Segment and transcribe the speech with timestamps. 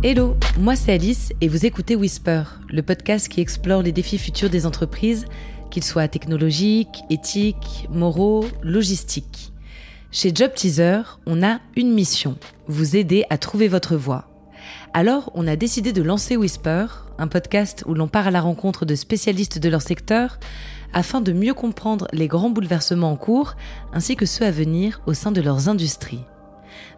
[0.00, 4.48] Hello, moi c'est Alice et vous écoutez Whisper, le podcast qui explore les défis futurs
[4.48, 5.24] des entreprises,
[5.72, 9.52] qu'ils soient technologiques, éthiques, moraux, logistiques.
[10.12, 12.38] Chez Job Teaser, on a une mission,
[12.68, 14.28] vous aider à trouver votre voie.
[14.94, 16.86] Alors, on a décidé de lancer Whisper,
[17.18, 20.38] un podcast où l'on part à la rencontre de spécialistes de leur secteur
[20.92, 23.56] afin de mieux comprendre les grands bouleversements en cours
[23.92, 26.22] ainsi que ceux à venir au sein de leurs industries.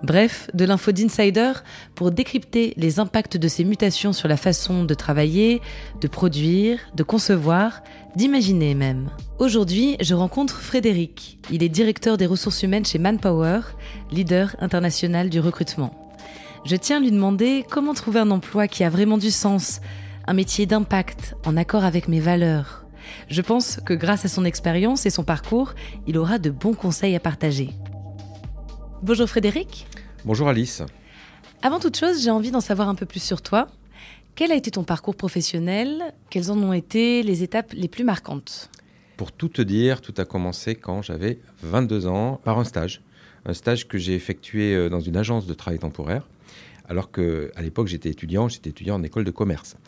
[0.03, 1.53] Bref, de l'info d'insider
[1.95, 5.61] pour décrypter les impacts de ces mutations sur la façon de travailler,
[6.01, 7.83] de produire, de concevoir,
[8.17, 9.11] d'imaginer même.
[9.39, 11.39] Aujourd'hui, je rencontre Frédéric.
[11.51, 13.61] Il est directeur des ressources humaines chez Manpower,
[14.11, 15.95] leader international du recrutement.
[16.65, 19.81] Je tiens à lui demander comment trouver un emploi qui a vraiment du sens,
[20.27, 22.85] un métier d'impact, en accord avec mes valeurs.
[23.29, 25.75] Je pense que grâce à son expérience et son parcours,
[26.07, 27.71] il aura de bons conseils à partager.
[29.03, 29.87] Bonjour Frédéric.
[30.27, 30.83] Bonjour Alice.
[31.63, 33.67] Avant toute chose, j'ai envie d'en savoir un peu plus sur toi.
[34.35, 36.13] Quel a été ton parcours professionnel?
[36.29, 38.71] Quelles en ont été les étapes les plus marquantes?
[39.17, 43.01] Pour tout te dire, tout a commencé quand j'avais 22 ans par un stage.
[43.47, 46.29] Un stage que j'ai effectué euh, dans une agence de travail temporaire,
[46.87, 49.79] alors qu'à l'époque j'étais étudiant, j'étais étudiant en école de commerce.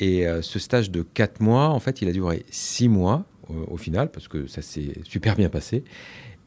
[0.00, 3.26] Et euh, ce stage de 4 mois, en fait, il a duré 6 mois
[3.68, 5.82] au final, parce que ça s'est super bien passé.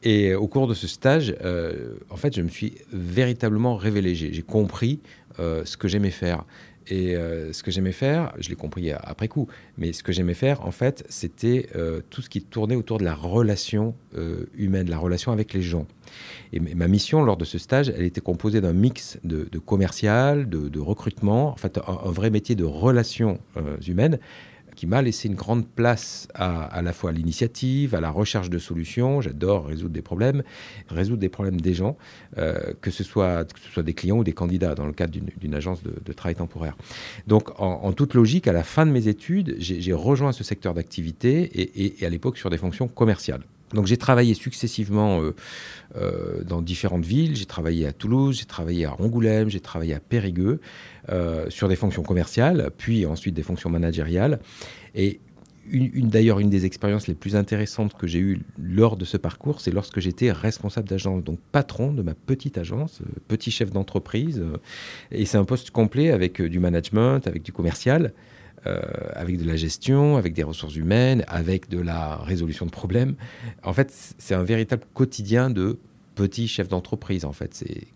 [0.04, 4.14] Et au cours de ce stage, euh, en fait, je me suis véritablement révélé.
[4.14, 5.00] J'ai compris
[5.40, 6.44] euh, ce que j'aimais faire.
[6.86, 10.34] Et euh, ce que j'aimais faire, je l'ai compris après coup, mais ce que j'aimais
[10.34, 11.70] faire, en fait, c'était
[12.10, 13.94] tout ce qui tournait autour de la relation
[14.54, 15.86] humaine, la relation avec les gens.
[16.52, 20.78] Et ma mission lors de ce stage, elle était composée d'un mix de, commercial, de,
[20.78, 23.38] recrutement, en fait, un, un, vrai métier de relations
[23.86, 24.18] humaines
[24.74, 28.58] qui m'a laissé une grande place à, la fois à l'initiative, à la recherche de
[28.58, 29.20] solutions.
[29.20, 30.42] J'adore résoudre des problèmes,
[30.88, 31.96] résoudre des problèmes des gens,
[32.38, 36.12] euh, que, ce soit, des clients ou des candidats dans le cadre d'une agence de,
[36.12, 36.76] travail temporaire.
[37.26, 41.50] Donc, en, toute logique, à la fin de mes études, j'ai rejoint ce secteur d'activité
[42.00, 43.42] et à l'époque sur des fonctions commerciales.
[43.74, 45.34] Donc j'ai travaillé successivement euh,
[45.96, 47.36] euh, dans différentes villes.
[47.36, 50.60] J'ai travaillé à Toulouse, j'ai travaillé à Angoulême, j'ai travaillé à Périgueux
[51.10, 54.38] euh, sur des fonctions commerciales, puis ensuite des fonctions managériales.
[54.94, 55.20] Et
[55.66, 59.70] d'ailleurs, une des expériences les plus intéressantes que j'ai eues lors de ce parcours, c'est
[59.70, 64.44] lorsque j'étais responsable d'agence, donc patron de ma petite agence, petit chef d'entreprise.
[65.10, 68.12] et c'est un poste complet avec du management, avec du commercial.
[68.66, 68.80] Euh,
[69.12, 73.14] avec de la gestion, avec des ressources humaines, avec de la résolution de problèmes.
[73.62, 75.78] En fait, c'est un véritable quotidien de
[76.14, 77.26] petits chefs d'entreprise.
[77.26, 77.88] En fait, c'est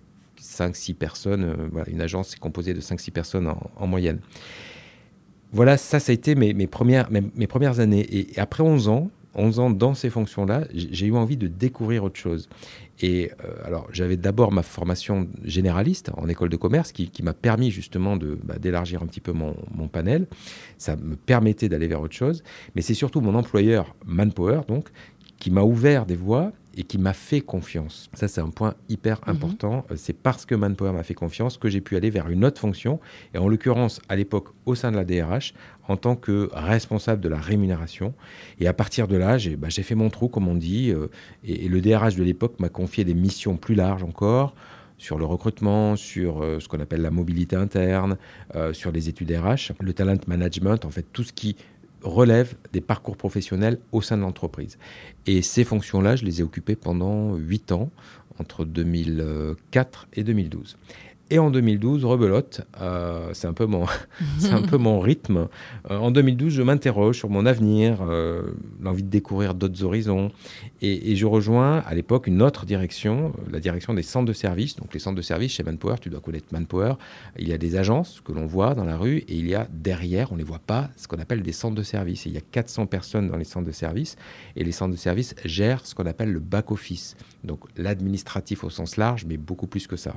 [0.43, 1.45] 5-6 personnes.
[1.45, 4.19] Euh, une agence est composée de 5-6 personnes en, moyenne.
[5.53, 8.07] Voilà, ça, ça a été mes, mes premières, mes, mes, premières années.
[8.11, 12.19] Et après 11 ans, 11 ans dans ces fonctions-là, j'ai eu envie de découvrir autre
[12.19, 12.49] chose.
[13.01, 17.71] Et euh, alors, j'avais d'abord ma formation généraliste en école de commerce qui, m'a permis
[17.71, 20.27] justement bah, d'élargir un petit peu mon, mon, panel.
[20.79, 22.43] Ça me permettait d'aller vers autre chose.
[22.75, 24.89] Mais c'est surtout mon employeur Manpower, donc,
[25.39, 28.09] qui m'a ouvert des voies et qui m'a fait confiance.
[28.15, 29.35] Ça, c'est un point hyper mhm.
[29.35, 29.85] important.
[29.91, 32.61] Euh, c'est parce que Manpower m'a fait confiance que j'ai pu aller vers une autre
[32.61, 33.01] fonction,
[33.35, 35.55] et en l'occurrence, à l'époque, au sein de la DRH,
[35.89, 38.15] en tant que responsable de la rémunération.
[38.61, 41.09] Et à partir de là, j'ai bah, fait mon trou, comme on dit, euh,
[41.43, 44.55] et, le DRH de l'époque m'a confié des missions plus larges encore
[44.99, 48.17] sur le recrutement, sur euh, ce qu'on appelle la mobilité interne,
[48.73, 51.57] sur les études RH, le talent management, en fait tout ce qui
[52.03, 54.79] relève des parcours professionnels au sein de l'entreprise.
[55.27, 57.91] Et ces fonctions-là, je les ai occupées pendant 8 ans,
[58.39, 60.77] entre 2004 et 2012.
[61.31, 63.85] Et en 2012, rebelote, euh, c'est un peu mon,
[64.51, 65.49] un peu mon rythme.
[65.91, 70.33] Euh, en 2012, je m'interroge sur mon avenir, euh, l'envie de découvrir d'autres horizons,
[70.81, 74.77] et, je rejoins à l'époque une autre direction, la direction des centres de services.
[74.77, 76.95] Donc les centres de services chez Manpower, tu dois connaître Manpower.
[77.39, 79.67] Il y a des agences que l'on voit dans la rue, et il y a
[79.71, 82.25] derrière, on les voit pas, ce qu'on appelle des centres de services.
[82.25, 84.17] il y a 400 personnes dans les centres de services,
[84.57, 88.71] et les centres de services gèrent ce qu'on appelle le back office, donc l'administratif au
[88.71, 90.15] sens large, mais beaucoup plus que ça.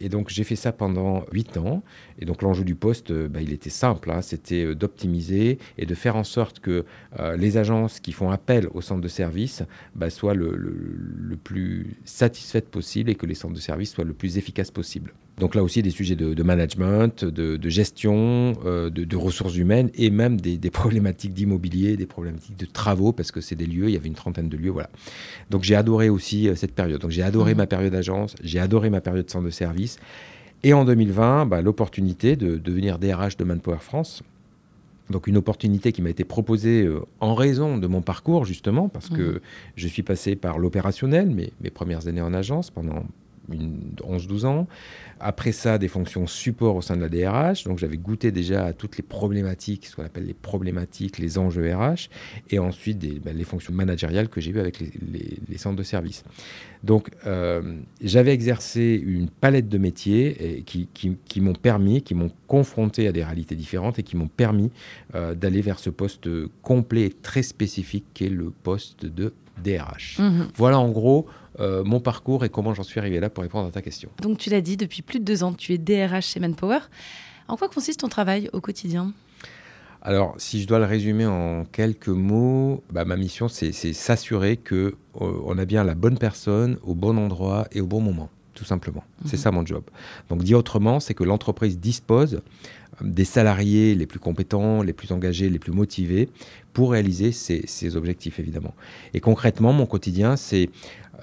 [0.00, 1.82] Et donc j'ai fait ça pendant 8 ans.
[2.18, 4.22] Et donc l'enjeu du poste, euh, bah, il était simple, hein.
[4.22, 6.84] c'était euh, d'optimiser et de faire en sorte que
[7.18, 9.62] euh, les agences qui font appel au centre de service
[9.94, 14.12] bah, soient le, le, plus satisfaites possible et que les centres de service soient le
[14.12, 15.14] plus efficaces possible.
[15.40, 20.58] Donc là aussi des sujets de, management, de, gestion, de, ressources humaines et même des,
[20.58, 24.08] des problématiques d'immobilier, des problématiques de travaux parce que c'est des lieux, il y avait
[24.08, 24.90] une trentaine de lieux, voilà.
[25.48, 27.00] Donc j'ai adoré aussi cette période.
[27.00, 27.56] Donc j'ai adoré mmh.
[27.56, 29.98] ma période d'agence, j'ai adoré ma période de centre de service.
[30.62, 34.22] Et en 2020, bah, l'opportunité de devenir DRH de Manpower France.
[35.08, 39.08] Donc une opportunité qui m'a été proposée euh, en raison de mon parcours, justement, parce
[39.08, 39.40] que mmh.
[39.76, 43.04] je suis passé par l'opérationnel, mes, mes premières années en agence, pendant
[43.50, 44.66] 11-12 ans.
[45.18, 47.64] Après ça, des fonctions support au sein de la DRH.
[47.64, 51.74] Donc j'avais goûté déjà à toutes les problématiques, ce qu'on appelle les problématiques, les enjeux
[51.74, 52.08] RH,
[52.50, 56.24] et ensuite des, ben, les fonctions managériales que j'ai vues avec les, centres de services.
[56.82, 63.12] Donc euh, j'avais exercé une palette de métiers qui, m'ont permis, qui m'ont confronté à
[63.12, 64.70] des réalités différentes et qui m'ont permis
[65.14, 66.28] euh, d'aller vers ce poste
[66.62, 70.18] complet et très spécifique qui est le poste de DRH.
[70.18, 70.48] Mhm.
[70.56, 71.26] Voilà en gros
[71.58, 74.10] euh, mon parcours et comment j'en suis arrivé là pour répondre à ta question.
[74.22, 76.78] Donc tu l'as dit, depuis plus de deux ans, tu es DRH chez Manpower.
[77.48, 79.12] En quoi consiste ton travail au quotidien?
[80.02, 84.94] Alors, si je dois le résumer en quelques mots, bah, ma mission, c'est s'assurer que
[85.20, 88.30] euh, on a bien la bonne personne au bon endroit et au bon moment,
[88.60, 89.02] tout simplement.
[89.24, 89.42] C'est mhm.
[89.42, 89.84] ça mon job.
[90.28, 92.42] Donc, dit autrement, c'est que l'entreprise dispose
[93.00, 96.28] des salariés les plus compétents, les plus engagés, les plus motivés
[96.74, 98.74] pour réaliser ces, objectifs, évidemment.
[99.14, 100.68] Et concrètement, mon quotidien, c'est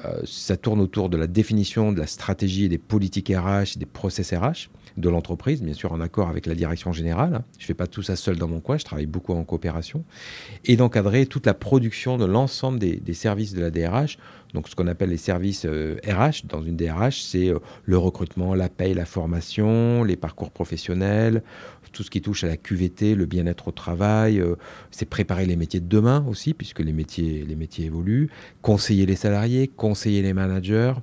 [0.03, 3.85] euh, ça tourne autour de la définition de la stratégie et des politiques RH, des
[3.85, 7.43] process RH de l'entreprise, bien sûr en accord avec la direction générale.
[7.59, 10.03] Je ne fais pas tout ça seul dans mon coin, je travaille beaucoup en coopération.
[10.65, 14.17] Et d'encadrer toute la production de l'ensemble des, services de la DRH.
[14.53, 18.55] Donc ce qu'on appelle les services RH euh, dans une DRH, c'est euh, le recrutement,
[18.55, 21.43] la paye, la formation, les parcours professionnels,
[21.91, 24.55] tout ce qui touche à la QVT, le bien-être au travail, euh,
[24.91, 28.29] c'est préparer les métiers de demain aussi, puisque les métiers, les métiers évoluent,
[28.61, 30.93] conseiller les salariés, conseiller les managers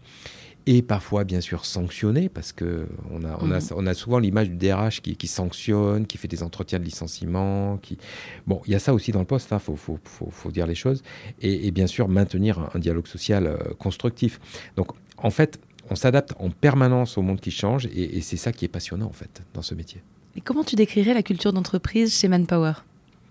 [0.67, 3.69] et parfois bien sûr sanctionner parce que on a, on a, mhm.
[3.77, 7.79] on a souvent l'image du DRH qui, qui, sanctionne, qui fait des entretiens de licenciement,
[7.79, 7.99] qui
[8.47, 10.51] bon il y a ça aussi dans le poste, il hein, faut, faut, faut, faut,
[10.51, 11.03] dire les choses
[11.41, 14.41] et, bien sûr maintenir un, dialogue social euh, constructif.
[14.77, 18.53] Donc en fait on s'adapte en permanence au monde qui change et, et c'est ça
[18.53, 20.03] qui est passionnant en fait dans ce métier.
[20.37, 22.73] Et comment tu décrirais la culture d'entreprise chez Manpower?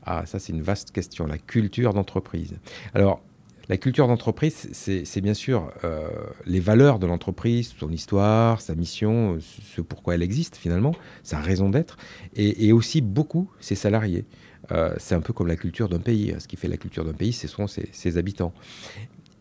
[0.06, 2.56] Ah, ça c'est une vaste question, la culture d'entreprise.
[2.94, 3.22] Alors,
[3.70, 6.10] la culture d'entreprise, c'est bien sûr euh,
[6.46, 10.94] les valeurs de l'entreprise, son histoire, sa mission, ce pourquoi elle existe finalement,
[11.24, 11.98] sa raison d'être,
[12.36, 14.26] et, aussi beaucoup ses salariés.
[14.72, 16.36] Euh, c'est un peu comme la culture d'un pays.
[16.40, 18.54] Ce qui fait la culture d'un pays, ce sont ses habitants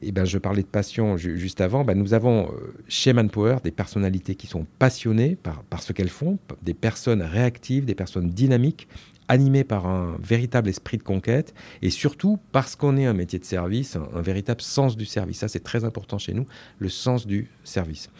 [0.03, 3.71] eh ben, je parlais de passion juste avant, ben, nous avons euh, chez Manpower des
[3.71, 8.89] personnalités qui sont passionnées par, par ce qu'elles font, des personnes réactives, des personnes dynamiques,
[9.33, 13.47] animées par un véritable esprit de conquête, et surtout parce qu'on est un métier de
[13.47, 15.39] service, un, véritable sens du service.
[15.39, 16.45] Ça, c'est très important chez nous,
[16.79, 18.11] le sens du service.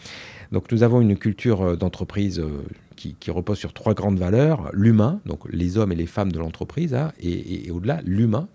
[0.51, 2.63] Donc nous avons une culture euh, d'entreprise euh,
[2.95, 4.71] qui, repose sur trois grandes valeurs.
[4.73, 8.47] L'humain, donc les hommes et les femmes de l'entreprise, hein, et, au-delà, l'humain.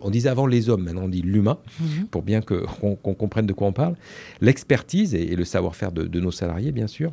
[0.00, 2.06] On, disait avant les hommes, maintenant on dit l'humain, mhm.
[2.06, 3.94] pour bien qu'on comprenne de quoi on parle.
[4.40, 7.12] L'expertise et, le savoir-faire de, nos salariés, bien sûr.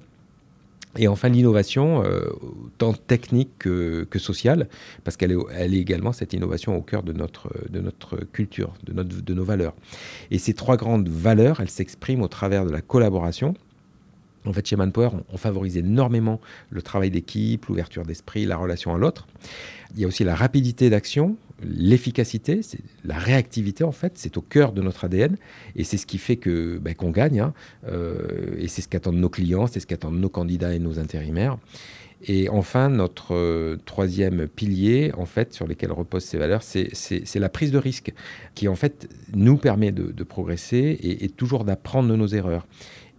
[0.95, 2.29] Et enfin, l'innovation, euh,
[2.77, 4.67] tant technique que, sociale,
[5.03, 8.93] parce qu'elle est, est également cette innovation au cœur de notre, de notre culture, de,
[8.93, 9.75] notre, de nos valeurs.
[10.31, 13.53] Et ces trois grandes valeurs, elles s'expriment au travers de la collaboration,
[14.47, 16.39] en fait, chez Manpower, on, favorise énormément
[16.69, 19.27] le travail d'équipe, l'ouverture d'esprit, la relation à l'autre.
[19.93, 22.61] Il y a aussi la rapidité d'action, l'efficacité,
[23.03, 25.37] la réactivité en fait, c'est au cœur de notre ADN
[25.75, 27.39] et c'est ce qui fait que ben, qu'on gagne.
[27.39, 27.53] Hein.
[27.87, 31.57] Euh, et c'est ce qu'attendent nos clients, c'est ce qu'attendent nos candidats et nos intérimaires.
[32.23, 37.49] Et enfin, notre euh, troisième pilier, en fait, sur lequel reposent ces valeurs, c'est la
[37.49, 38.11] prise de risque,
[38.55, 42.65] qui en fait nous permet de, progresser et, toujours d'apprendre de nos erreurs.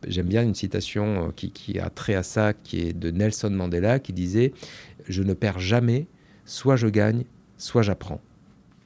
[0.07, 3.99] J'aime bien une citation euh, qui, a trait à ça, qui est de Nelson Mandela,
[3.99, 4.53] qui disait
[5.09, 6.07] Je ne perds jamais,
[6.45, 7.25] soit je gagne,
[7.57, 8.21] soit j'apprends.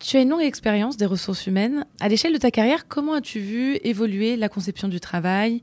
[0.02, 1.86] Tu as une longue expérience des ressources humaines.
[2.00, 5.62] À l'échelle de ta carrière, comment as-tu vu évoluer la conception du travail,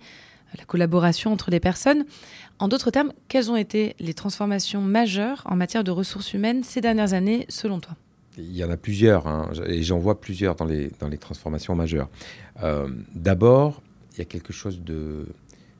[0.57, 2.05] la collaboration entre les personnes?
[2.57, 6.79] En d'autres termes, quelles ont été les transformations majeures en matière de ressources humaines ces
[6.79, 7.97] dernières années, selon toi?
[8.37, 11.75] Il y en a plusieurs, hein, et j'en vois plusieurs dans les, dans les transformations
[11.75, 12.07] majeures.
[12.63, 13.81] Euh, d'abord,
[14.13, 14.81] il y a quelque chose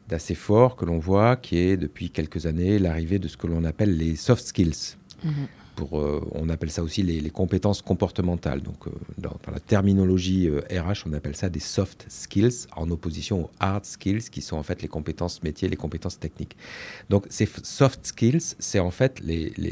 [0.10, 3.64] d'assez fort que l'on voit, qui est depuis quelques années l'arrivée de ce que l'on
[3.64, 4.98] appelle les soft skills.
[5.24, 5.48] Mhm.
[5.94, 8.62] Euh, on appelle ça aussi les, compétences comportementales.
[8.62, 13.46] Donc, euh, dans, la terminologie RH, euh, on appelle ça des soft skills, en opposition
[13.46, 16.56] aux hard skills, qui sont en fait les compétences métiers, les compétences techniques.
[17.10, 19.22] Donc, ces soft skills, c'est en fait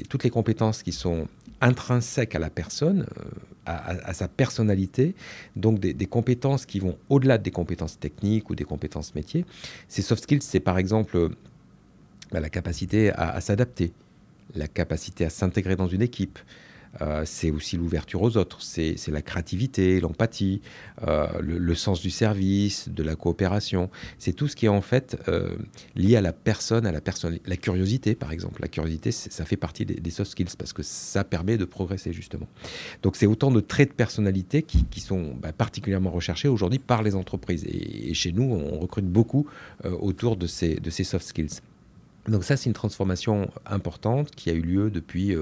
[0.09, 1.27] toutes les compétences qui sont
[1.59, 3.07] intrinsèques à la personne,
[3.65, 5.15] à, sa personnalité,
[5.55, 9.43] donc des, compétences qui vont au-delà des compétences techniques ou des compétences métiers.
[9.89, 11.29] Ces soft skills, c'est par exemple
[12.31, 13.91] bah, la capacité à, s'adapter,
[14.55, 16.39] la capacité à s'intégrer dans une équipe,
[17.01, 20.61] Euh, c'est aussi l'ouverture aux autres, c'est la créativité, l'empathie,
[21.07, 23.89] euh, le, sens du service, de la coopération.
[24.17, 25.55] C'est tout ce qui est en fait euh,
[25.95, 27.39] lié à la personne, à la personne.
[27.45, 28.61] La curiosité, par exemple.
[28.61, 32.47] La curiosité, ça fait partie des, soft skills parce que ça permet de progresser justement.
[33.03, 37.15] Donc c'est autant de traits de personnalité qui, sont bah, particulièrement recherchés aujourd'hui par les
[37.15, 37.65] entreprises.
[37.65, 39.47] Et, chez nous, on recrute beaucoup
[39.83, 41.61] autour de ces, de ces soft skills.
[42.27, 45.35] Donc ça, c'est une transformation importante qui a eu lieu depuis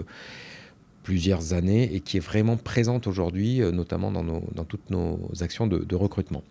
[1.06, 5.96] plusieurs années et qui est vraiment présente aujourd'hui, euh, notamment dans, toutes nos actions de,
[5.96, 6.44] recrutement.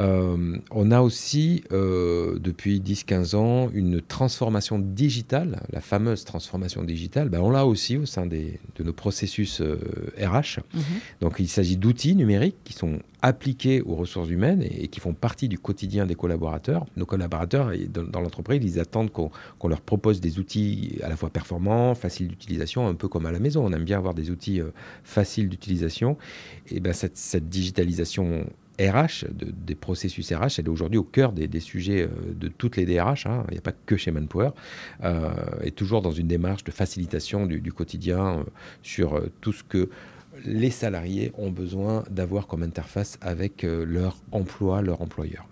[0.00, 7.28] Euh, on a aussi, euh, depuis 10-15 ans, une transformation digitale, la fameuse transformation digitale.
[7.28, 10.60] Ben, on l'a aussi au sein des, de nos processus RH.
[10.74, 10.82] Mhm.
[11.20, 15.48] Donc il s'agit d'outils numériques qui sont appliqués aux ressources humaines et, qui font partie
[15.48, 16.86] du quotidien des collaborateurs.
[16.96, 21.94] Nos collaborateurs dans, l'entreprise, ils attendent qu'on leur propose des outils à la fois performants,
[21.94, 23.64] faciles d'utilisation, un peu comme à la maison.
[23.64, 24.70] On aime bien avoir des outils euh,
[25.02, 26.16] faciles d'utilisation.
[26.70, 28.46] Et ben cette, cette digitalisation
[28.80, 32.86] RH, des processus RH, elle est aujourd'hui au cœur des, sujets euh, de toutes les
[32.86, 33.44] DRH, hein.
[33.48, 34.50] il n'y a pas que chez Manpower,
[35.04, 35.30] euh,
[35.62, 38.44] et toujours dans une démarche de facilitation du, quotidien
[38.82, 39.90] sur tout ce que
[40.44, 45.46] les salariés ont besoin d'avoir comme interface avec euh, leur emploi, leur employeur.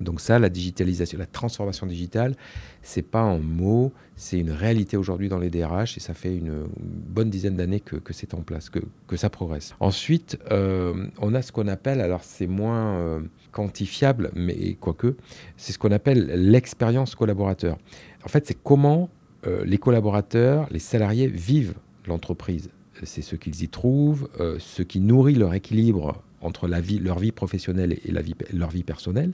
[0.00, 2.34] Donc ça, la digitalisation, la transformation digitale,
[2.82, 6.66] c'est pas un mot, c'est une réalité aujourd'hui dans les DRH et ça fait une
[6.76, 9.74] bonne dizaine d'années que, c'est en place, que, ça progresse.
[9.80, 13.20] Ensuite, euh, on a ce qu'on appelle, alors c'est moins euh,
[13.52, 15.16] quantifiable, mais quoique,
[15.56, 17.78] c'est ce qu'on appelle l'expérience collaborateur.
[18.24, 19.08] En fait, c'est comment
[19.64, 21.72] les collaborateurs, les salariés vivent
[22.06, 22.68] l'entreprise
[23.04, 27.98] c'est ce qu'ils y trouvent, euh, ce qui nourrit leur équilibre entre leur vie professionnelle
[28.04, 28.12] et
[28.52, 29.32] leur vie personnelle.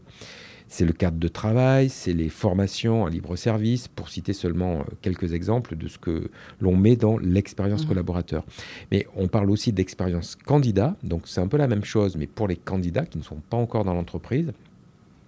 [0.69, 4.85] C'est le cadre de travail, c'est les formations en libre service, pour citer seulement euh,
[5.01, 6.31] quelques exemples de ce que
[6.61, 7.89] l'on met dans l'expérience mmh.
[7.89, 8.45] collaborateur.
[8.91, 12.49] Mais on parle aussi d'expérience candidat, donc c'est un peu la même chose, mais pour
[12.49, 14.53] les candidats qui ne sont pas encore dans l'entreprise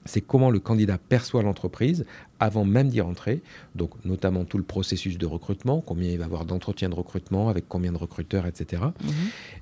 [0.08, 2.06] c'est comment le candidat perçoit l'entreprise
[2.40, 3.42] avant même d'y rentrer,
[3.74, 7.68] donc notamment tout le processus de recrutement, combien il va avoir d'entretien de recrutement, avec
[7.68, 8.82] combien de recruteurs, etc.
[9.02, 9.10] Mhm.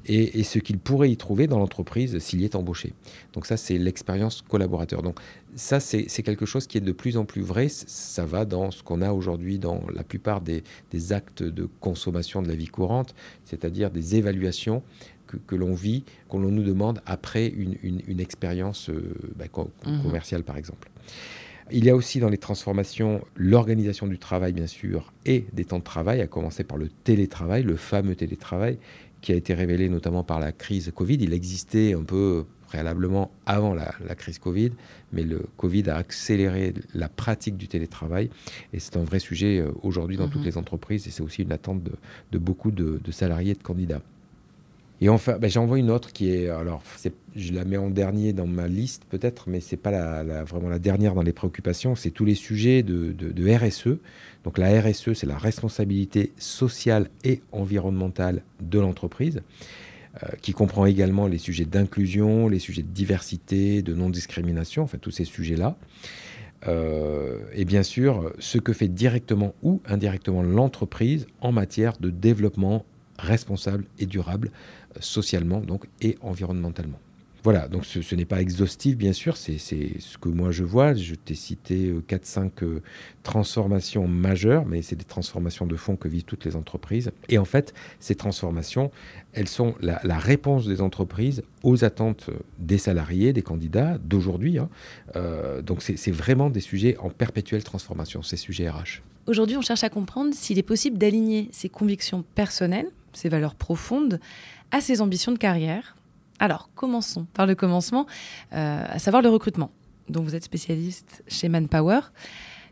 [0.06, 2.92] Et, ce qu'il pourrait y trouver dans l'entreprise s'il y est embauché.
[3.32, 5.02] Donc ça, c'est l'expérience collaborateur.
[5.02, 5.18] Donc
[5.56, 7.68] ça, c'est quelque chose qui est de plus en plus vrai.
[7.68, 10.62] Ça va dans ce qu'on a aujourd'hui dans la plupart des,
[10.92, 14.82] des actes de consommation de la vie courante, c'est-à-dire des évaluations
[15.26, 19.47] que, l'on vit, qu'on nous demande après une, expérience euh, bah,
[19.87, 20.02] mhm.
[20.02, 20.88] commerciale, par exemple.
[21.73, 25.78] Il y a aussi dans les transformations l'organisation du travail, bien sûr, et des temps
[25.78, 28.78] de travail, à commencer par le télétravail, le fameux télétravail,
[29.21, 31.16] qui a été révélé notamment par la crise Covid.
[31.21, 34.73] Il existait un peu préalablement avant la, crise Covid,
[35.12, 38.30] mais le Covid a accéléré la pratique du télétravail,
[38.73, 40.33] et c'est un vrai sujet euh, aujourd'hui dans mhm.
[40.33, 43.62] toutes les entreprises, et c'est aussi une attente de, beaucoup de, de salariés et de
[43.62, 44.02] candidats.
[45.00, 46.82] Et enfin, ben, j'en vois une autre qui est, alors,
[47.34, 51.14] je la mets en dernier dans ma liste peut-être, mais c'est pas vraiment la dernière
[51.14, 51.94] dans les préoccupations.
[51.94, 53.98] C'est tous les sujets de, RSE.
[54.44, 59.42] Donc la RSE, c'est la responsabilité sociale et environnementale de l'entreprise,
[60.22, 65.10] euh, qui comprend également les sujets d'inclusion, les sujets de diversité, de non-discrimination, enfin tous
[65.10, 65.76] ces sujets-là.
[66.68, 72.86] Euh, et bien sûr, ce que fait directement ou indirectement l'entreprise en matière de développement
[73.18, 74.50] responsable et durable
[75.00, 76.99] socialement donc, et environnementalement.
[77.46, 80.94] Voilà, donc ce, n'est pas exhaustif, bien sûr, c'est ce que moi je vois.
[80.94, 82.82] Je t'ai cité 4-5 euh, euh,
[83.23, 87.12] transformations majeures, mais c'est des transformations de fond que vivent toutes les entreprises.
[87.28, 88.90] Et en fait, ces transformations,
[89.32, 94.58] elles sont la, réponse des entreprises aux attentes des salariés, des candidats d'aujourd'hui.
[94.58, 94.68] Hein.
[95.14, 99.02] Euh, donc c'est vraiment des sujets en perpétuelle transformation, ces sujets RH.
[99.28, 104.20] Aujourd'hui, on cherche à comprendre s'il est possible d'aligner ses convictions personnelles, ses valeurs profondes,
[104.70, 105.96] à ses ambitions de carrière.
[106.38, 108.06] Alors, commençons par le commencement,
[108.52, 109.70] euh, à savoir le recrutement.
[110.08, 112.00] Donc, vous êtes spécialiste chez Manpower.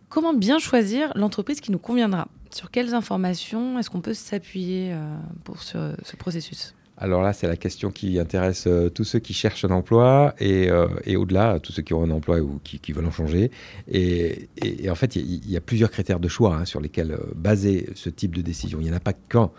[0.08, 2.28] Comment bien choisir l'entreprise qui nous conviendra?
[2.50, 6.74] Sur quelles informations est-ce qu'on peut s'appuyer euh, pour ce, processus?
[6.96, 10.70] Alors là, c'est la question qui intéresse euh, tous ceux qui cherchent un emploi et,
[11.16, 13.50] au-delà, tous ceux qui ont un emploi ou qui, veulent en changer.
[13.90, 14.48] Et,
[14.88, 18.36] en fait, il y, a plusieurs critères de choix hein, sur lesquels baser ce type
[18.36, 18.78] de décision.
[18.80, 19.50] Il n'y en a pas qu'un.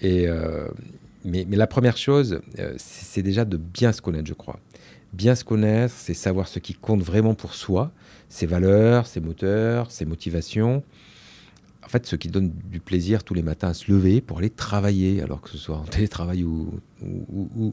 [0.00, 0.28] Et,
[1.24, 4.58] mais, la première chose, euh, c'est déjà de bien se connaître, je crois.
[5.12, 7.92] Bien se connaître, c'est savoir ce qui compte vraiment pour soi,
[8.28, 10.82] ses valeurs, ses moteurs, ses motivations.
[11.84, 14.50] En fait, ce qui donne du plaisir tous les matins à se lever pour aller
[14.50, 16.70] travailler, alors que ce soit en télétravail ou,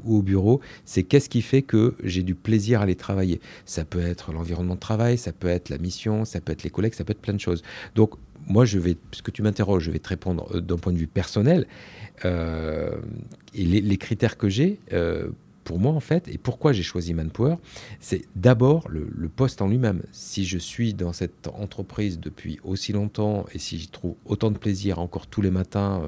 [0.05, 3.39] au bureau, c'est qu'est-ce qui fait que j'ai du plaisir à aller travailler.
[3.65, 6.69] Ça peut être l'environnement de travail, ça peut être la mission, ça peut être les
[6.69, 7.61] collègues, ça peut être plein de choses.
[7.95, 8.15] Donc,
[8.47, 11.07] moi, je vais, puisque tu m'interroges, je vais te répondre euh, d'un point de vue
[11.07, 11.67] personnel.
[12.25, 12.95] Euh,
[13.53, 15.29] et les, critères que j'ai, euh,
[15.63, 17.57] pour moi, en fait, et pourquoi j'ai choisi Manpower,
[17.99, 20.01] c'est d'abord le, poste en lui-même.
[20.13, 24.57] Si je suis dans cette entreprise depuis aussi longtemps et si j'y trouve autant de
[24.57, 26.01] plaisir encore tous les matins,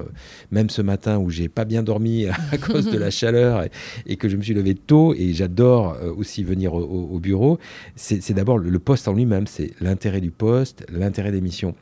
[0.50, 3.64] même ce matin où j'ai pas bien dormi à cause de la chaleur
[4.06, 7.58] et, que je me suis levé tôt et j'adore aussi venir au, bureau,
[7.94, 11.76] c'est d'abord le poste en lui-même, c'est l'intérêt du poste, l'intérêt des missions.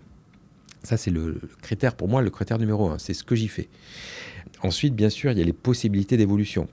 [0.89, 2.97] Ça, c'est le critère, pour moi, le critère numéro un.
[2.97, 3.69] C'est ce que j'y fais.
[4.63, 6.67] Ensuite, bien sûr, il y a les possibilités d'évolution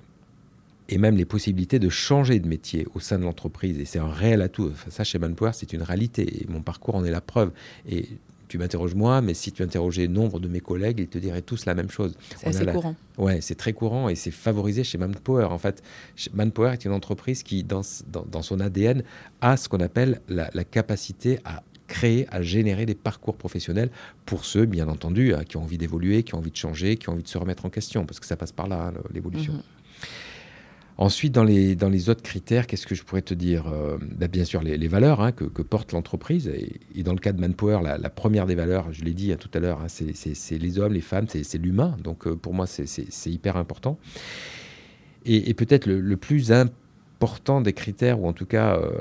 [0.88, 3.78] et même les possibilités de changer de métier au sein de l'entreprise.
[3.78, 4.72] Et c'est un réel atout.
[4.88, 6.44] ça, chez Manpower, c'est une réalité.
[6.44, 7.52] Et mon parcours en est la preuve.
[7.90, 8.08] Et
[8.48, 11.66] tu m'interroges moi, mais si tu interrogeais nombre de mes collègues, ils te diraient tous
[11.66, 12.16] la même chose.
[12.38, 12.96] C'est assez courant.
[13.18, 15.48] Ouais, c'est très courant et c'est favorisé chez Manpower.
[15.50, 15.84] En fait,
[16.34, 19.04] Manpower est une entreprise qui, dans, dans, son ADN,
[19.42, 23.90] a ce qu'on appelle la, la capacité à créer, à générer des parcours professionnels
[24.26, 27.10] pour ceux, bien entendu, hein, qui ont envie d'évoluer, qui ont envie de changer, qui
[27.10, 29.54] ont envie de se remettre en question, parce que ça passe par là, hein, l'évolution.
[29.54, 29.62] Mhm.
[30.98, 34.30] Ensuite, dans les, dans les autres critères, qu'est-ce que je pourrais te dire euh, bah,
[34.30, 36.48] Bien sûr, les, valeurs hein, que, porte l'entreprise.
[36.48, 39.60] Et, dans le cas de Manpower, la, première des valeurs, je l'ai dit tout à
[39.60, 41.98] l'heure, c'est les hommes, les femmes, c'est l'humain.
[42.02, 44.00] Donc euh, pour moi, c'est hyper important.
[45.26, 48.92] Et, peut-être le, plus important des critères, ou en tout cas euh,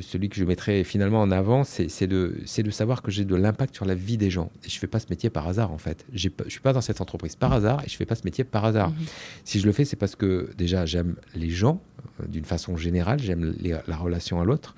[0.00, 3.74] celui que je mettrais finalement en avant, c'est de, de savoir que j'ai de l'impact
[3.74, 4.50] sur la vie des gens.
[4.64, 6.04] Et je ne fais pas ce métier par hasard, en fait.
[6.12, 8.24] Je ne suis pas dans cette entreprise par hasard et je ne fais pas ce
[8.24, 8.90] métier par hasard.
[8.90, 9.06] Mhm.
[9.44, 11.80] Si je le fais, c'est parce que déjà, j'aime les gens
[12.20, 14.74] euh, d'une façon générale, j'aime la relation à l'autre.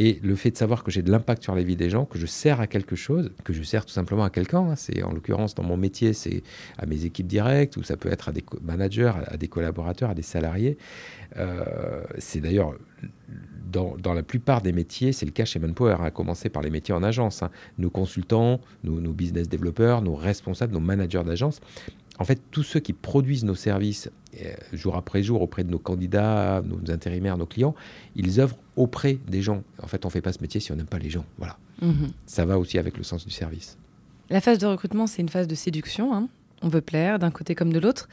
[0.00, 2.18] Et le fait de savoir que j'ai de l'impact sur la vie des gens, que
[2.18, 5.12] je sers à quelque chose, que je sers tout simplement à quelqu'un, hein, c'est en
[5.12, 6.42] l'occurrence dans mon métier, c'est
[6.78, 10.14] à mes équipes directes, ou ça peut être à des managers, à des collaborateurs, à
[10.14, 10.78] des salariés.
[11.36, 12.74] Euh, c'est d'ailleurs
[13.70, 16.94] dans, la plupart des métiers, c'est le cas chez Manpower, à commencer par les métiers
[16.94, 17.42] en agence.
[17.42, 17.50] Hein.
[17.78, 21.60] Nos consultants, nos, business développeurs, nos responsables, nos managers d'agence,
[22.18, 24.10] en fait, tous ceux qui produisent nos services
[24.42, 27.76] euh, jour après jour auprès de nos candidats, nos intérimaires, nos clients,
[28.16, 29.62] ils œuvrent auprès des gens.
[29.80, 31.24] En fait, on ne fait pas ce métier si on n'aime pas les gens.
[31.38, 31.56] Voilà.
[31.80, 32.10] Mhm.
[32.26, 33.78] Ça va aussi avec le sens du service.
[34.30, 36.12] La phase de recrutement, c'est une phase de séduction.
[36.12, 36.28] Hein.
[36.62, 38.08] On veut plaire d'un côté comme de l'autre.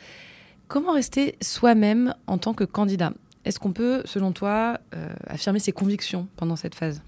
[0.67, 3.13] Comment rester soi-même en tant que candidat?
[3.45, 7.01] Est-ce qu'on peut, selon toi, euh, affirmer ses convictions pendant cette phase?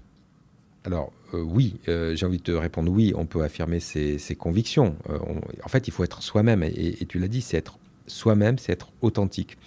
[0.84, 4.96] Alors euh, oui, euh, j'ai envie de te répondre oui, on peut affirmer ses, convictions.
[5.64, 8.90] en fait, il faut être soi-même, et, tu l'as dit, c'est être soi-même, c'est être
[9.02, 9.58] authentique.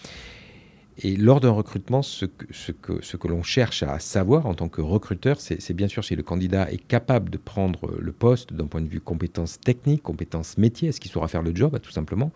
[0.97, 5.73] Et lors d'un recrutement, ce que, l'on cherche à savoir en tant que recruteur, c'est
[5.73, 8.99] bien sûr si le candidat est capable de prendre le poste d'un point de vue
[8.99, 12.31] compétences techniques, compétences métiers, est-ce qu'il saura faire le job, tout simplement.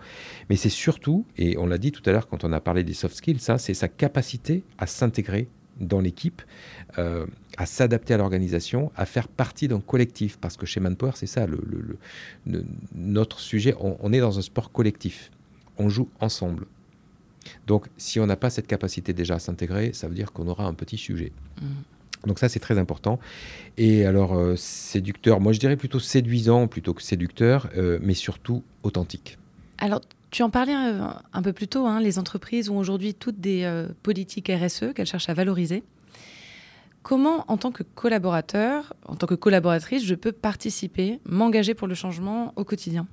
[0.49, 2.93] Mais c'est surtout, et on l'a dit tout à l'heure quand on a parlé des
[2.93, 5.47] soft skills, ça, c'est sa capacité à s'intégrer
[5.81, 6.41] dans l'équipe,
[6.97, 7.25] euh,
[7.57, 10.37] à s'adapter à l'organisation, à faire partie d'un collectif.
[10.37, 11.45] Parce que chez Manpower, c'est ça,
[12.95, 15.31] notre sujet, on est dans un sport collectif.
[15.77, 16.65] On joue ensemble
[17.67, 20.65] donc, si on n'a pas cette capacité déjà à s'intégrer, ça veut dire qu'on aura
[20.65, 21.31] un petit sujet.
[21.62, 21.65] Mm.
[22.27, 23.19] Donc ça, c'est très important.
[23.77, 28.63] Et alors, euh, séducteur, moi je dirais plutôt séduisant plutôt que séducteur, euh, mais surtout
[28.84, 29.38] authentique.
[29.77, 33.39] Alors, tu en parlais euh, un, peu plus tôt, hein, les entreprises ont aujourd'hui toutes
[33.39, 35.84] des politiques RSE qu'elles cherchent à valoriser.
[37.03, 41.93] Comment, en tant que collaborateur, en tant que collaboratrice, je peux participer, m'engager pour le
[41.93, 43.05] changement au quotidien?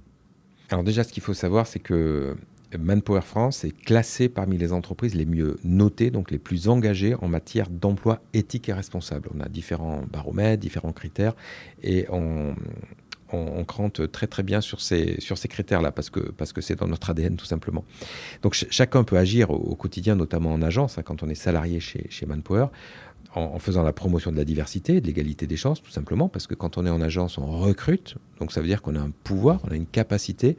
[0.70, 2.34] Alors déjà, ce qu'il faut savoir, c'est que
[2.78, 7.28] Manpower France est classé parmi les entreprises les mieux notées, donc les plus engagées en
[7.28, 9.28] matière d'emploi éthique et responsable.
[9.34, 11.34] On a différents baromètres, différents critères,
[11.82, 12.54] et on,
[13.66, 16.88] crante très très bien sur ces, sur ces critères-là, parce que c'est parce que dans
[16.88, 17.82] notre ADN tout simplement.
[18.42, 22.06] Donc chacun peut agir au, quotidien, notamment en agence, hein, quand on est salarié chez,
[22.10, 22.66] chez Manpower,
[23.34, 26.54] en, faisant la promotion de la diversité, de l'égalité des chances, tout simplement, parce que
[26.54, 29.60] quand on est en agence, on recrute, donc ça veut dire qu'on a un pouvoir,
[29.64, 30.56] on a une capacité,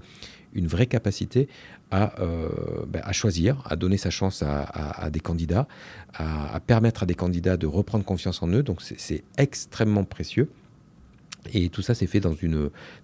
[0.53, 1.47] une vraie capacité
[1.93, 2.49] euh,
[2.87, 5.67] ben, à, choisir, à donner sa chance à, des candidats,
[6.13, 8.63] à, permettre à des candidats de reprendre confiance en eux.
[8.63, 10.49] Donc c'est extrêmement précieux.
[11.53, 12.33] Et tout ça, c'est fait dans,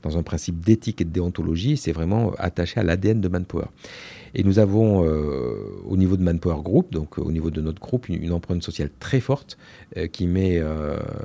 [0.02, 1.76] dans un principe d'éthique et de déontologie.
[1.76, 3.66] C'est vraiment attaché à l'ADN de Manpower.
[4.36, 8.10] Et nous avons, euh, au niveau de Manpower Group, donc au niveau de notre groupe,
[8.10, 9.58] une, empreinte sociale très forte
[9.98, 10.62] euh, qui met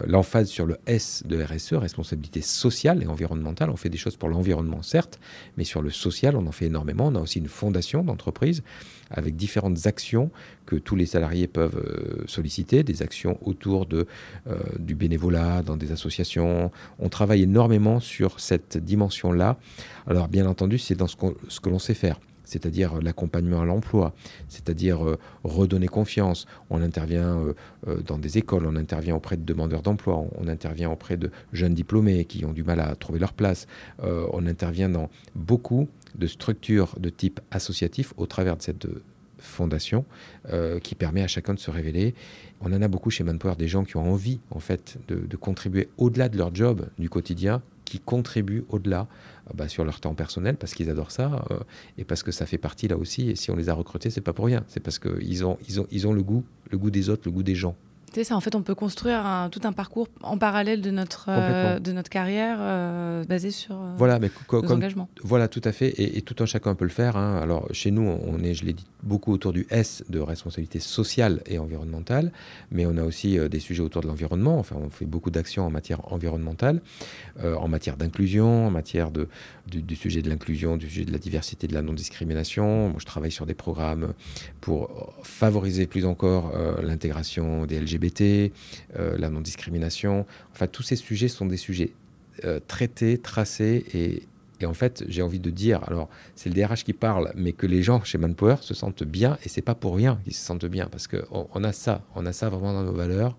[0.07, 3.71] l'emphase sur le S de RSE, responsabilité sociale et environnementale.
[3.71, 5.19] On fait des choses pour l'environnement, certes,
[5.57, 7.09] mais sur le social, on en fait énormément.
[7.09, 8.63] On a aussi une fondation d'entreprise
[9.11, 10.31] avec différentes actions
[10.67, 14.07] que tous les salariés peuvent euh, solliciter, des actions autour de,
[14.47, 16.71] euh, du bénévolat, dans des associations.
[16.99, 19.59] On travaille énormément sur cette dimension-là.
[20.07, 21.17] Alors bien entendu, c'est dans ce
[21.61, 22.19] que l'on sait faire.
[22.45, 24.15] C'est-à-dire l'accompagnement à l'emploi,
[24.49, 26.47] c'est-à-dire euh, redonner confiance.
[26.71, 27.55] On intervient euh,
[27.89, 31.75] euh, dans des écoles, on intervient auprès de demandeurs d'emploi, on, intervient auprès de jeunes
[31.75, 33.67] diplômés qui ont du mal à trouver leur place,
[34.03, 38.87] on intervient dans beaucoup de structures de type associatif au travers de cette
[39.39, 40.05] fondation
[40.83, 42.15] qui permet à chacun de se révéler.
[42.61, 45.89] On en a beaucoup chez Manpower, des gens qui ont envie en fait de contribuer
[45.97, 49.07] au-delà de leur job du quotidien qui contribuent au-delà
[49.53, 51.59] bah, sur leur temps personnel parce qu'ils adorent ça euh,
[51.99, 53.31] et parce que ça fait partie là aussi.
[53.31, 54.65] Et si on les a recrutés, c'est pas pour rien.
[54.69, 55.59] C'est parce qu'ils ils ont,
[56.07, 57.77] ont le goût, le goût des autres, le goût des gens
[58.23, 61.93] ça, en fait, on peut construire tout un parcours en parallèle de notre, euh, de
[61.93, 65.09] notre carrière euh, basé sur euh, voilà, mais nos engagements.
[65.23, 65.95] Voilà, tout à fait.
[65.99, 67.17] Et, tout un chacun peut le faire.
[67.17, 67.39] Hein.
[67.43, 71.43] Alors, chez nous, on est, je l'ai dit, beaucoup autour du S de responsabilité sociale
[71.47, 72.31] et environnementale,
[72.71, 74.59] mais on a aussi des sujets autour de l'environnement.
[74.59, 76.81] Enfin, on fait beaucoup d'actions en matière environnementale,
[77.43, 79.29] en matière d'inclusion, en matière de,
[79.67, 82.89] du, sujet de l'inclusion, du sujet de la diversité, de la non-discrimination.
[82.91, 84.15] Moi, je travaille sur des programmes
[84.61, 90.27] pour favoriser plus encore l'intégration des LGBT euh, la non-discrimination.
[90.53, 91.93] Enfin, tous ces sujets sont des sujets
[92.45, 94.23] euh, traités, tracés et,
[94.65, 97.83] en fait, j'ai envie de dire, alors c'est le DRH qui parle, mais que les
[97.83, 100.87] gens chez Manpower se sentent bien, et c'est pas pour rien qu'ils se sentent bien,
[100.87, 103.37] parce qu'on on a ça, on a ça vraiment dans nos valeurs,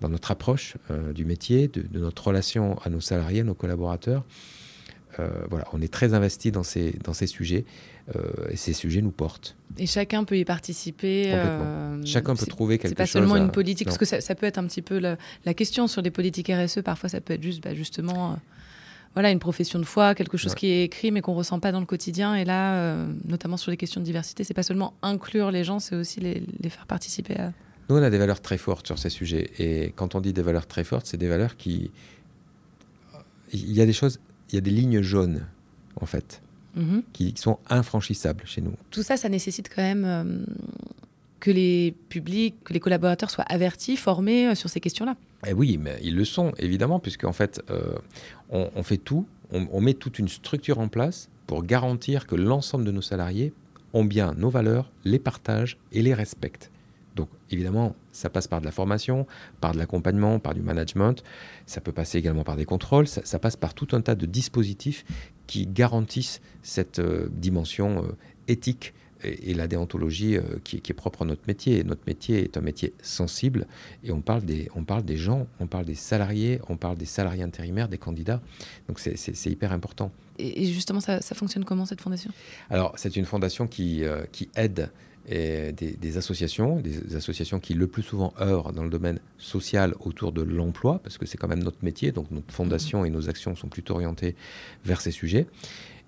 [0.00, 4.24] dans notre approche euh, du métier, de, notre relation à nos salariés, nos collaborateurs.
[5.48, 7.64] Voilà, on est très investi dans ces, dans ces sujets.
[8.14, 9.56] Euh, et ces sujets nous portent.
[9.78, 11.32] Et chacun peut y participer.
[11.34, 12.90] Euh, chacun peut trouver quelque chose.
[12.90, 15.88] C'est pas seulement une politique, parce que ça, peut être un petit peu la, question
[15.88, 16.82] sur les politiques RSE.
[16.84, 18.34] Parfois, ça peut être juste, bah, justement, euh,
[19.14, 21.80] voilà, une profession de foi, quelque chose qui est écrit mais qu'on ressent pas dans
[21.80, 22.36] le quotidien.
[22.36, 25.96] Et là, notamment sur les questions de diversité, c'est pas seulement inclure les gens, c'est
[25.96, 27.52] aussi les, les, faire participer à.
[27.88, 29.50] Nous, on a des valeurs très fortes sur ces sujets.
[29.58, 31.90] Et quand on dit des valeurs très fortes, c'est des valeurs qui.
[33.52, 35.46] Il y a des choses, il y a des lignes jaunes,
[36.00, 36.40] en fait.
[36.76, 37.02] Mhm.
[37.14, 38.74] qui sont infranchissables chez nous.
[38.90, 40.44] Tout ça, ça nécessite quand même euh,
[41.40, 45.16] que les publics, que les collaborateurs soient avertis, formés euh, sur ces questions-là.
[45.46, 47.94] Eh oui, mais ils le sont, évidemment, puisqu'en fait, euh,
[48.50, 52.90] on, fait tout, on, met toute une structure en place pour garantir que l'ensemble de
[52.90, 53.54] nos salariés
[53.94, 56.70] ont bien nos valeurs, les partagent et les respectent.
[57.16, 59.26] Donc évidemment, ça passe par de la formation,
[59.60, 61.24] par de l'accompagnement, par du management,
[61.64, 65.04] ça peut passer également par des contrôles, ça, passe par tout un tas de dispositifs
[65.46, 68.08] qui garantissent cette euh, dimension euh,
[68.48, 68.92] éthique
[69.24, 71.82] et, la déontologie euh, qui, est propre à notre métier.
[71.84, 73.66] notre métier est un métier sensible
[74.04, 77.06] et on parle, des, on parle des gens, on parle des salariés, on parle des
[77.06, 78.42] salariés intérimaires, des candidats.
[78.88, 80.12] Donc c'est hyper important.
[80.38, 82.30] Et justement, ça, fonctionne comment cette fondation?
[82.68, 84.90] Alors c'est une fondation qui, qui aide
[85.28, 90.32] et des, associations, des associations qui le plus souvent œuvrent dans le domaine social autour
[90.32, 93.56] de l'emploi, parce que c'est quand même notre métier, donc notre fondation et nos actions
[93.56, 94.36] sont plutôt orientées
[94.84, 95.46] vers ces sujets.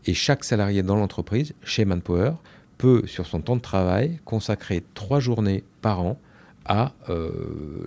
[0.07, 2.33] Et chaque salarié dans l'entreprise, chez Manpower,
[2.79, 6.19] peut, sur son temps de travail, consacrer trois journées par an
[6.69, 7.31] à euh,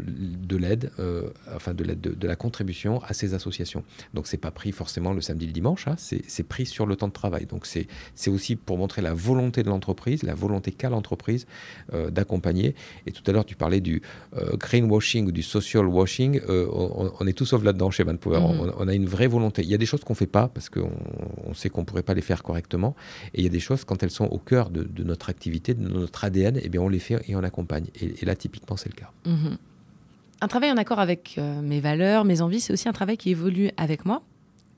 [0.03, 3.83] de l'aide, euh, enfin de l'aide, de, la contribution à ces associations.
[4.13, 7.07] Donc c'est pas pris forcément le samedi, le dimanche, hein, c'est pris sur le temps
[7.07, 7.45] de travail.
[7.45, 7.87] Donc c'est
[8.27, 11.45] aussi pour montrer la volonté de l'entreprise, la volonté qu'a l'entreprise
[11.93, 12.75] euh, d'accompagner.
[13.05, 14.01] Et tout à l'heure tu parlais du
[14.33, 16.41] greenwashing ou du social washing.
[16.49, 18.39] On, est tous sauf là-dedans chez Manpower.
[18.39, 18.73] Mm-hmm.
[18.77, 19.61] On, a une vraie volonté.
[19.61, 20.91] Il y a des choses qu'on fait pas parce qu'on
[21.45, 22.95] on sait qu'on pourrait pas les faire correctement.
[23.33, 25.87] Et il y a des choses quand elles sont au cœur de, notre activité, de
[25.87, 27.85] notre ADN, eh bien on les fait et on accompagne.
[27.99, 29.11] Et, et là typiquement c'est le cas.
[29.25, 29.57] Mhm.
[30.43, 33.29] Un travail en accord avec euh, mes valeurs, mes envies, c'est aussi un travail qui
[33.29, 34.23] évolue avec moi.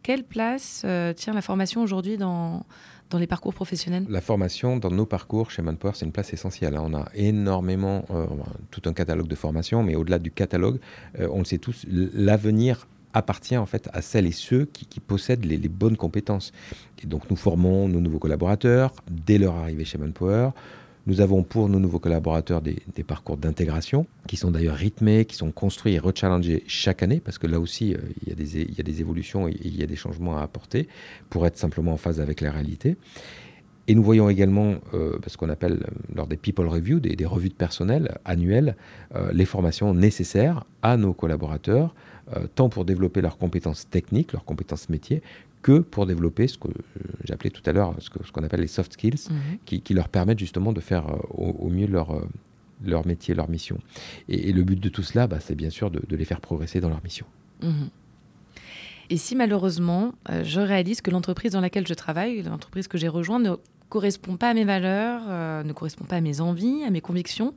[0.03, 2.65] Quelle place euh, tient la formation aujourd'hui dans,
[3.09, 4.05] dans les parcours professionnels?
[4.09, 6.75] La formation dans nos parcours chez Manpower, c'est une place essentielle.
[6.75, 6.83] Hein.
[6.85, 8.25] On a énormément, euh,
[8.71, 10.79] tout un catalogue de formation, mais au-delà du catalogue,
[11.17, 15.55] on le sait tous, l'avenir appartient en fait à celles et ceux qui, possèdent les,
[15.55, 16.51] les, bonnes compétences.
[17.01, 20.49] Et donc nous formons nos nouveaux collaborateurs dès leur arrivée chez Manpower.
[21.05, 25.51] Nous avons pour nos nouveaux collaborateurs des, parcours d'intégration qui sont d'ailleurs rythmés, qui sont
[25.51, 28.77] construits et rechallengés chaque année, parce que là aussi, euh, il, y a des, il,
[28.77, 30.87] y a des, évolutions et il y a des changements à apporter
[31.29, 32.95] pour être simplement en phase avec la réalité.
[33.87, 37.25] Et nous voyons également, euh, ce qu'on appelle euh, lors des people reviews, des, des
[37.25, 38.75] revues de personnel annuelles,
[39.31, 41.93] les formations nécessaires à nos collaborateurs,
[42.55, 45.21] tant pour développer leurs compétences techniques, leurs compétences métiers,
[45.63, 46.67] que pour développer ce que
[47.23, 49.57] j'appelais tout à l'heure, ce qu'on appelle les soft skills, mhm.
[49.65, 52.27] qui, leur permettent justement de faire euh, au, mieux leur, euh,
[52.83, 53.79] leur métier, leur mission.
[54.29, 56.89] Et, le but de tout cela, bah, c'est bien sûr de, les faire progresser dans
[56.89, 57.25] leur mission.
[57.63, 57.89] Mhm.
[59.09, 63.07] Et si malheureusement, euh, je réalise que l'entreprise dans laquelle je travaille, l'entreprise que j'ai
[63.07, 63.55] rejointe, ne
[63.93, 65.21] correspond pas à mes valeurs,
[65.63, 67.53] ne correspond pas à mes envies, à mes convictions,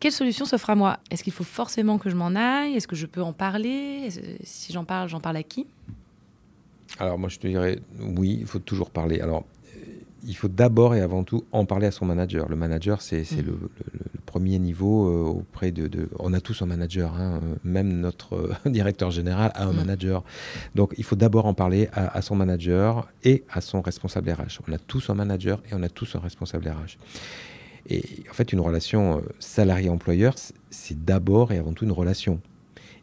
[0.00, 0.98] quelle solution s'offre à moi?
[1.10, 2.74] Est-ce qu'il faut forcément que je m'en aille?
[2.74, 4.08] Est-ce que je peux en parler?
[4.42, 5.66] Si j'en parle, j'en parle à qui?
[6.98, 9.20] Alors moi je te dirais oui, il faut toujours parler.
[9.20, 9.44] Alors
[10.26, 12.48] il faut d'abord et avant tout en parler à son manager.
[12.48, 13.46] Le manager, c'est mm.
[13.46, 13.58] le,
[14.34, 19.12] premier niveau euh, auprès de, On a tous un manager, hein, même notre euh, directeur
[19.12, 19.76] général a un mm.
[19.76, 20.24] manager.
[20.74, 24.58] Donc il faut d'abord en parler à, son manager et à son responsable RH.
[24.66, 26.98] On a tous un manager et on a tous un responsable RH.
[27.88, 30.34] Et en fait, une relation euh, salarié-employeur,
[30.68, 32.40] c'est d'abord et avant tout une relation.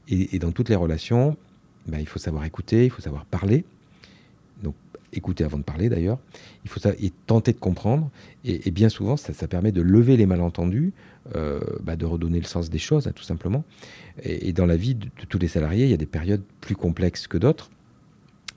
[0.10, 1.38] Et, dans toutes les relations,
[1.88, 3.64] ben, il faut savoir écouter, il faut savoir parler
[5.14, 6.20] écouter avant de parler d'ailleurs.
[6.64, 8.10] Il faut ça, et tenter de comprendre.
[8.46, 10.94] Et, bien souvent, ça, permet de lever les malentendus,
[11.36, 13.64] euh, bah, de redonner le sens des choses, hein, tout simplement.
[14.24, 17.28] Et, dans la vie de, tous les salariés, il y a des périodes plus complexes
[17.28, 17.70] que d'autres.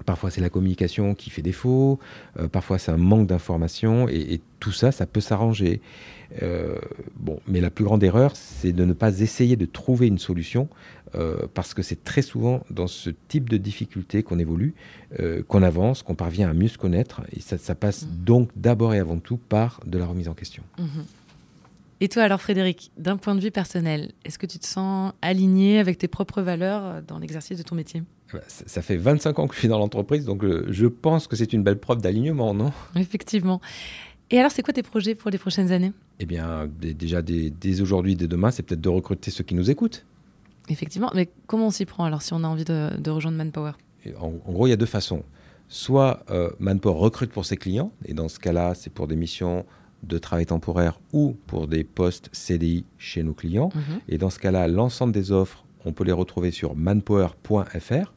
[0.07, 2.01] Parfois, c'est la communication qui fait défaut.
[2.39, 4.09] Euh, parfois, c'est un manque d'information.
[4.09, 5.83] Et, tout ça, ça peut s'arranger.
[6.43, 6.79] Euh,
[7.17, 10.69] bon, mais la plus grande erreur, c'est de ne pas essayer de trouver une solution,
[11.53, 14.75] parce que c'est très souvent dans ce type de difficulté qu'on évolue,
[15.47, 18.25] qu'on avance, qu'on parvient à mieux se connaître, et ça, passe mmh.
[18.25, 20.65] donc d'abord et avant tout par de la remise en question.
[20.79, 20.85] Mmh.
[22.05, 25.79] Et toi alors Frédéric, d'un point de vue personnel, est-ce que tu te sens aligné
[25.79, 28.03] avec tes propres valeurs dans l'exercice de ton métier?
[28.31, 31.55] Bah, ça fait 25 ans que je suis dans l'entreprise, donc je pense que c'est
[31.55, 32.73] une belle preuve d'alignement, non?
[32.95, 33.63] Effectivement.
[34.31, 35.93] Et alors, c'est quoi tes projets pour les prochaines années?
[36.21, 40.05] Eh bien, déjà, dès, aujourd'hui, dès demain, c'est peut-être de recruter ceux qui nous écoutent.
[40.69, 43.73] Effectivement, mais comment on s'y prend alors si on a envie de, rejoindre Manpower?
[44.21, 45.23] En, gros, il y a deux façons.
[45.69, 49.65] Soit euh, Manpower recrute pour ses clients, et dans ce cas-là, c'est pour des missions
[50.07, 53.71] de travail temporaire ou pour des postes CDI chez nos clients.
[53.75, 54.01] Mhm.
[54.09, 58.13] Et dans ce cas-là, l'ensemble des offres, on peut les retrouver sur manpower.fr.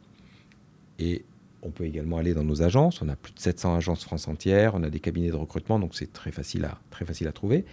[1.00, 1.26] Et
[1.62, 3.02] on peut également aller dans nos agences.
[3.02, 4.74] On a plus de 700 agences France entière.
[4.76, 7.66] On a des cabinets de recrutement, donc c'est très facile à, très facile à trouver.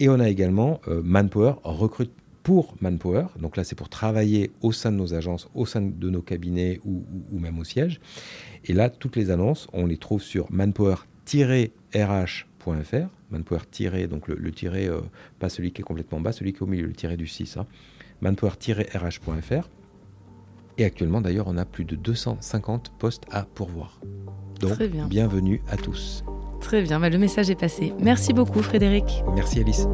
[0.00, 2.12] Et on a également euh, Manpower recrute
[2.44, 3.26] pour Manpower.
[3.40, 6.80] Donc là, c'est pour travailler au sein de nos agences, au sein de nos cabinets
[6.84, 8.00] ou, même au siège.
[8.64, 10.52] Et là, toutes les annonces, on les trouve sur
[12.66, 13.08] manpower-rh.fr.
[13.30, 15.00] Manpower- donc le, tiré, euh,
[15.38, 17.56] pas celui qui est complètement bas, celui qui est au milieu, le tiré du 6.
[17.56, 17.66] Hein.
[18.22, 19.68] Manpower-rh.fr.
[20.76, 24.00] Et actuellement, d'ailleurs, on a plus de 250 postes à pourvoir.
[24.60, 26.24] Donc, bienvenue à tous.
[26.60, 27.92] Très bien, bah, le message est passé.
[28.00, 29.22] Merci beaucoup, Frédéric.
[29.34, 29.86] Merci, Alice.